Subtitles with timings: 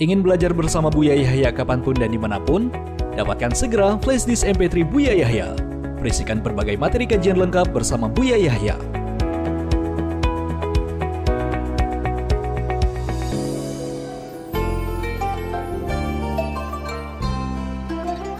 [0.00, 2.72] Ingin belajar bersama Buya Yahya kapan pun dan di mana pun?
[3.20, 5.52] Dapatkan segera flashdisk MP3 Buya Yahya.
[6.00, 8.80] Berisikan berbagai materi kajian lengkap bersama Buya Yahya.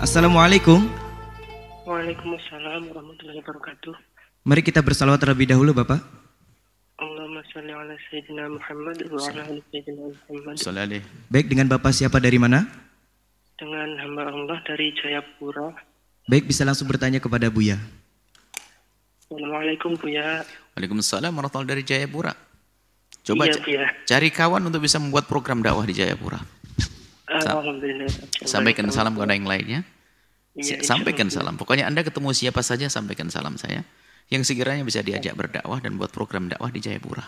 [0.00, 0.88] Assalamualaikum.
[1.84, 3.92] Waalaikumsalam warahmatullahi wabarakatuh.
[4.48, 6.20] Mari kita bersalawat terlebih dahulu Bapak.
[11.30, 12.62] Baik, dengan Bapak siapa dari mana?
[13.58, 15.75] Dengan hamba Allah dari Jayapura.
[16.31, 17.75] Baik, bisa langsung bertanya kepada Buya.
[19.27, 20.46] Assalamualaikum Buya.
[20.79, 22.32] Waalaikumsalam warahmatullahi dari Jayapura.
[23.27, 23.85] Coba Iya, Buya.
[24.07, 26.39] cari kawan untuk bisa membuat program dakwah di Jayapura.
[27.30, 28.11] Alhamdulillah.
[28.46, 29.80] Sampaikan salam kepada yang lainnya.
[30.58, 31.55] Iya, Sampaikan salam.
[31.55, 33.86] Pokoknya Anda ketemu siapa saja sampaikan salam saya.
[34.30, 37.27] Yang sekiranya bisa diajak berdakwah dan buat program dakwah di Jayapura.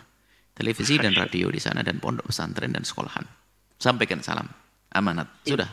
[0.54, 3.26] Televisi dan radio di sana dan pondok pesantren dan sekolahan.
[3.74, 4.46] Sampaikan salam.
[4.94, 5.26] Amanat.
[5.42, 5.66] Sudah.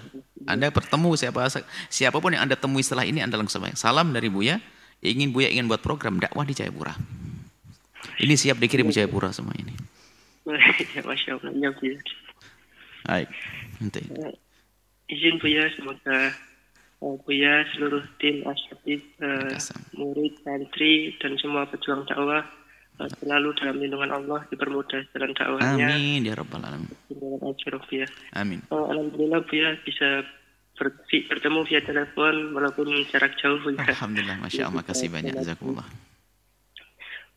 [0.49, 1.45] Anda bertemu siapa
[1.91, 3.77] siapa pun yang Anda temui setelah ini Anda langsung sampaikan.
[3.77, 4.57] Salam dari Buya.
[5.05, 6.97] Ingin Buya ingin buat program dakwah di Jayapura.
[8.19, 9.75] Ini siap dikirim ke Jayapura semua ini.
[10.49, 11.51] Ya, Masya Allah.
[11.53, 11.99] Ya, Buya.
[13.05, 13.29] Baik.
[13.77, 14.01] Nanti.
[15.11, 16.33] Izin Buya, semoga
[16.99, 19.55] Buya, seluruh tim asatid, eh,
[19.95, 22.43] murid, santri, dan semua pejuang dakwah
[22.99, 25.87] eh, selalu dalam lindungan Allah, dipermudah jalan dakwahnya.
[25.95, 26.91] Amin ya rabbal alamin.
[28.35, 28.59] Amin.
[28.67, 30.27] Oh, Alhamdulillah Buya bisa
[30.75, 33.79] ber- bertemu via telepon walaupun jarak jauh Buya.
[33.79, 35.87] Alhamdulillah, masya Allah, makasih banyak, jazakumullah.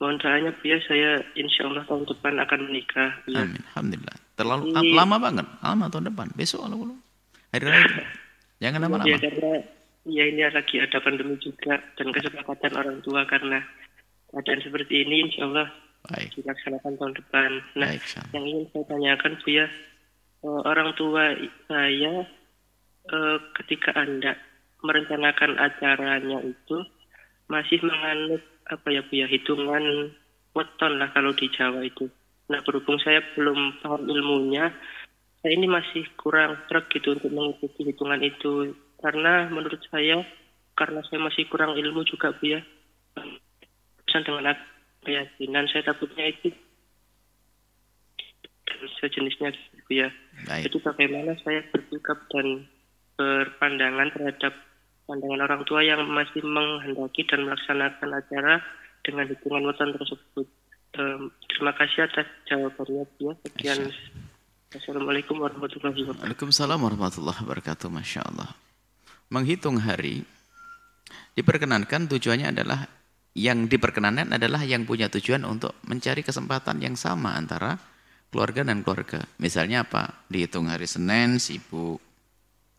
[0.02, 3.10] Mohon doanya Buya saya insya Allah tahun depan akan menikah.
[3.22, 3.46] Buya.
[3.46, 4.16] Amin, alhamdulillah.
[4.34, 6.98] Terlalu Ini- lama banget, lama tahun depan, besok belum.
[7.54, 7.86] Hari raya.
[8.62, 9.18] Jangan Ya lama-lama.
[9.18, 9.52] karena
[10.06, 13.58] ya ini lagi ada pandemi juga dan kesepakatan orang tua karena
[14.30, 15.68] keadaan seperti ini insya Allah
[16.02, 17.50] Baik, dilaksanakan tahun depan.
[17.78, 18.02] Nah, baik,
[18.34, 19.66] yang ingin saya tanyakan Buya,
[20.42, 21.24] eh, orang tua
[21.66, 22.14] saya
[23.06, 24.34] eh, ketika Anda
[24.82, 26.78] merencanakan acaranya itu
[27.46, 30.10] masih menganut apa ya Buya hitungan
[30.54, 32.10] weton lah kalau di Jawa itu.
[32.50, 34.74] Nah berhubung saya belum paham ilmunya,
[35.42, 40.22] saya ini masih kurang truk gitu untuk mengikuti hitungan itu karena menurut saya
[40.78, 42.60] karena saya masih kurang ilmu juga Bu ya
[44.06, 44.54] pesan dengan
[45.02, 46.54] keyakinan saya takutnya itu
[49.02, 49.50] sejenisnya
[49.90, 50.08] Bu ya
[50.46, 52.70] Baik, itu bagaimana saya bersikap dan
[53.18, 54.54] berpandangan terhadap
[55.10, 58.54] pandangan orang tua yang masih menghendaki dan melaksanakan acara
[59.02, 60.46] dengan hitungan weton tersebut.
[61.50, 63.32] Terima kasih atas jawabannya Bu ya.
[63.42, 63.90] Sekian.
[64.72, 66.24] Assalamualaikum warahmatullahi wabarakatuh.
[66.24, 68.56] Waalaikumsalam warahmatullahi wabarakatuh, masya Allah.
[69.28, 70.24] Menghitung hari
[71.36, 72.88] diperkenankan tujuannya adalah
[73.36, 77.76] yang diperkenankan adalah yang punya tujuan untuk mencari kesempatan yang sama antara
[78.32, 79.20] keluarga dan keluarga.
[79.36, 80.24] Misalnya apa?
[80.32, 82.00] Dihitung hari Senin sibuk,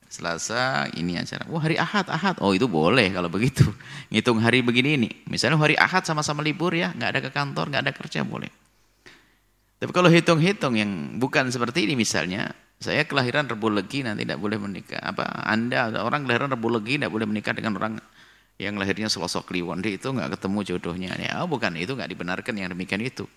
[0.09, 1.45] Selasa ini acara.
[1.45, 2.41] Wah hari Ahad, Ahad.
[2.41, 3.69] Oh itu boleh kalau begitu.
[4.09, 5.09] Ngitung hari begini ini.
[5.29, 8.62] Misalnya hari Ahad sama-sama libur ya, nggak ada ke kantor, nggak ada kerja boleh.
[9.83, 14.55] Tapi kalau hitung-hitung yang bukan seperti ini misalnya, saya kelahiran Rebu Legi nanti tidak boleh
[14.55, 14.95] menikah.
[14.95, 17.99] Apa Anda orang kelahiran Rebu Legi tidak boleh menikah dengan orang
[18.55, 19.83] yang lahirnya Selasa Kliwon.
[19.83, 21.11] Itu nggak ketemu jodohnya.
[21.19, 23.27] Ya bukan itu nggak dibenarkan yang demikian itu.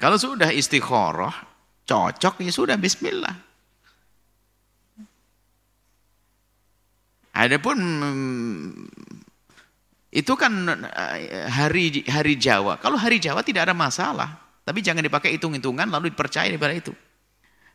[0.00, 1.36] Kalau sudah istikharah,
[1.84, 3.36] cocok ya sudah Bismillah.
[7.36, 7.76] Adapun
[10.08, 12.80] itu kan eh, hari hari Jawa.
[12.80, 16.94] Kalau hari Jawa tidak ada masalah, tapi jangan dipakai hitung-hitungan lalu dipercaya daripada itu.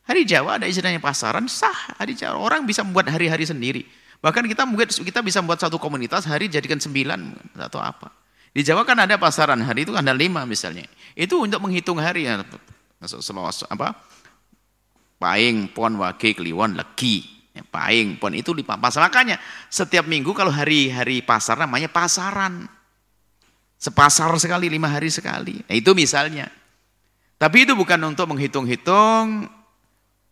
[0.07, 1.99] Hari Jawa ada istilahnya pasaran sah.
[1.99, 3.83] Hari Jawa orang bisa membuat hari-hari sendiri.
[4.23, 7.19] Bahkan kita mungkin kita bisa membuat satu komunitas hari jadikan sembilan
[7.59, 8.07] atau apa.
[8.55, 10.87] Di Jawa kan ada pasaran hari itu kan ada lima misalnya.
[11.11, 12.39] Itu untuk menghitung hari ya.
[13.03, 13.93] Selasa apa?
[15.19, 17.21] Paing, Pon, Wage, Kliwon, Legi.
[17.51, 19.05] Ya, Paing, Pon itu lima pasar.
[19.05, 19.37] Makanya
[19.67, 22.69] setiap minggu kalau hari-hari pasar namanya pasaran.
[23.77, 25.61] Sepasar sekali, lima hari sekali.
[25.67, 26.49] Nah, itu misalnya.
[27.37, 29.45] Tapi itu bukan untuk menghitung-hitung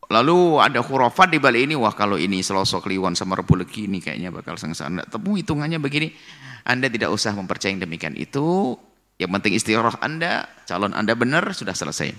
[0.06, 4.30] Lalu ada khurafat di balik ini, wah kalau ini Selasa Kliwon sama Rebu ini kayaknya
[4.30, 5.02] bakal sengsara.
[5.02, 6.14] Tapi hitungannya begini,
[6.62, 8.78] Anda tidak usah mempercayai demikian itu.
[9.18, 12.14] Yang penting istirah Anda, calon Anda benar, sudah selesai.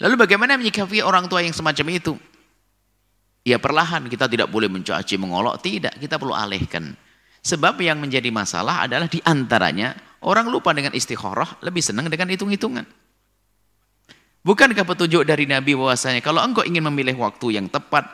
[0.00, 2.16] Lalu bagaimana menyikapi orang tua yang semacam itu?
[3.44, 6.00] Ya perlahan, kita tidak boleh mencaci, mengolok, tidak.
[6.00, 6.96] Kita perlu alihkan.
[7.44, 9.92] Sebab yang menjadi masalah adalah di antaranya,
[10.24, 12.84] orang lupa dengan istikharah, lebih senang dengan hitung-hitungan.
[14.40, 18.08] Bukankah petunjuk dari Nabi bahwasanya kalau engkau ingin memilih waktu yang tepat,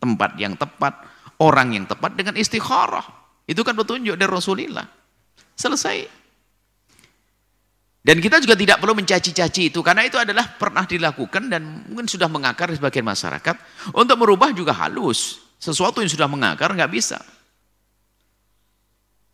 [0.00, 1.04] tempat yang tepat,
[1.36, 3.04] orang yang tepat dengan istikharah.
[3.44, 4.88] Itu kan petunjuk dari Rasulullah.
[5.52, 6.08] Selesai.
[8.06, 12.30] Dan kita juga tidak perlu mencaci-caci itu karena itu adalah pernah dilakukan dan mungkin sudah
[12.30, 13.56] mengakar di sebagian masyarakat.
[13.98, 15.42] Untuk merubah juga halus.
[15.58, 17.18] Sesuatu yang sudah mengakar nggak bisa.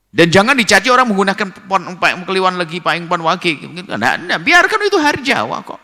[0.08, 1.84] Dan jangan dicaci orang menggunakan pon
[2.24, 3.60] keliwan lagi paing pon wage.
[3.92, 5.81] Nah, nah, biarkan itu hari Jawa kok.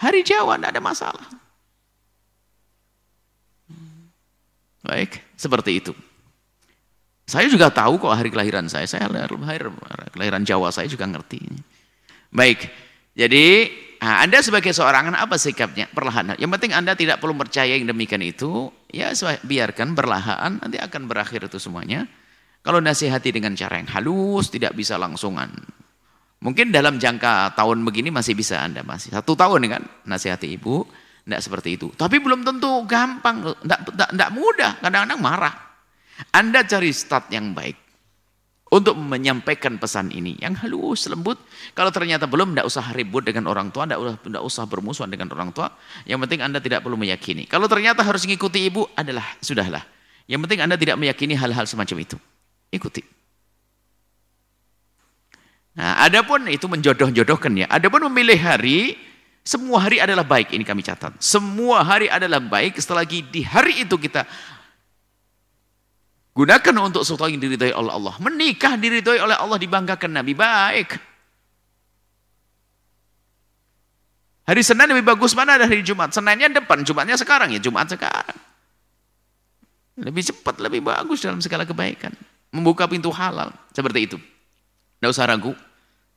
[0.00, 1.26] Hari Jawa tidak ada masalah.
[4.84, 5.92] Baik, seperti itu.
[7.24, 8.84] Saya juga tahu kok hari kelahiran saya.
[8.84, 9.72] Saya lahir
[10.12, 11.40] kelahiran Jawa saya juga ngerti.
[12.28, 12.68] Baik.
[13.16, 13.70] Jadi
[14.04, 15.88] nah, Anda sebagai seorang apa sikapnya?
[15.88, 16.36] Perlahan.
[16.36, 18.68] Yang penting Anda tidak perlu percaya yang demikian itu.
[18.92, 22.04] Ya biarkan berlahan nanti akan berakhir itu semuanya.
[22.60, 25.52] Kalau nasihati dengan cara yang halus, tidak bisa langsungan.
[26.44, 29.16] Mungkin dalam jangka tahun begini masih bisa Anda masih.
[29.16, 30.84] Satu tahun kan nasihati ibu,
[31.24, 31.88] tidak seperti itu.
[31.96, 34.76] Tapi belum tentu gampang, tidak mudah.
[34.84, 35.54] Kadang-kadang marah.
[36.36, 37.80] Anda cari start yang baik.
[38.76, 40.36] Untuk menyampaikan pesan ini.
[40.36, 41.40] Yang halus lembut.
[41.72, 43.88] Kalau ternyata belum tidak usah ribut dengan orang tua.
[43.88, 45.72] Tidak usah, tidak usah bermusuhan dengan orang tua.
[46.04, 47.48] Yang penting anda tidak perlu meyakini.
[47.48, 49.80] Kalau ternyata harus mengikuti ibu adalah sudahlah.
[50.28, 52.16] Yang penting anda tidak meyakini hal-hal semacam itu.
[52.68, 53.13] Ikuti
[55.74, 58.94] nah adapun itu menjodoh-jodohkan ya adapun memilih hari
[59.44, 63.84] semua hari adalah baik ini kami catat semua hari adalah baik setelah lagi di hari
[63.84, 64.24] itu kita
[66.34, 68.18] Gunakan untuk sesuatu yang diridhoi oleh Allah.
[68.18, 70.34] Menikah diridhoi oleh Allah dibanggakan Nabi.
[70.34, 70.98] Baik.
[74.44, 76.10] Hari Senin lebih bagus mana dari Jumat?
[76.10, 78.36] Seninnya depan, Jumatnya sekarang ya Jumat sekarang.
[79.94, 82.10] Lebih cepat, lebih bagus dalam segala kebaikan.
[82.50, 83.54] Membuka pintu halal.
[83.70, 84.18] Seperti itu.
[85.04, 85.52] Tidak usah ragu.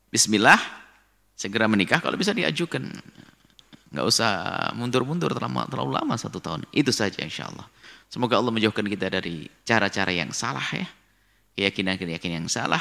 [0.07, 0.55] Bismillah.
[1.35, 2.87] Segera menikah kalau bisa diajukan.
[3.91, 4.31] Nggak usah
[4.79, 6.63] mundur-mundur terlalu, terlalu lama satu tahun.
[6.71, 7.67] Itu saja insya Allah.
[8.07, 10.87] Semoga Allah menjauhkan kita dari cara-cara yang salah ya.
[11.59, 12.79] Keyakinan-keyakinan yang salah.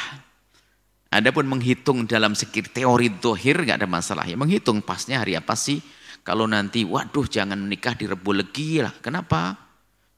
[1.11, 4.38] Adapun menghitung dalam segi teori dohir nggak ada masalah ya.
[4.38, 5.82] Menghitung pasnya hari apa sih?
[6.23, 8.94] Kalau nanti, waduh jangan menikah di Rebu Legi lah.
[9.02, 9.59] Kenapa?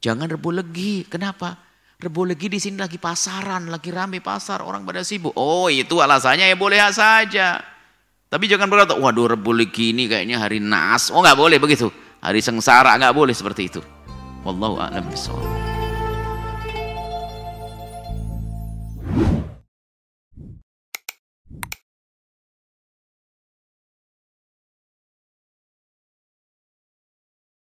[0.05, 1.09] Jangan Rebu Legi.
[1.09, 1.57] Kenapa?
[1.99, 5.35] Rebo lagi di sini lagi pasaran, lagi rame pasar, orang pada sibuk.
[5.35, 7.59] Oh itu alasannya ya boleh saja.
[8.31, 11.11] Tapi jangan berkata, waduh Rebo lagi ini kayaknya hari nas.
[11.11, 11.91] Oh nggak boleh begitu.
[12.23, 13.83] Hari sengsara nggak boleh seperti itu.
[14.47, 15.43] Wallahu a'lam bishawab.